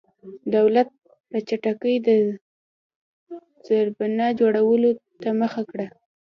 دولت 0.55 0.89
په 1.29 1.37
چټکۍ 1.47 1.95
د 2.07 2.09
زېربنا 3.65 4.27
جوړولو 4.39 4.89
ته 5.21 5.29
مخه 5.41 5.61
کړه. 5.71 5.87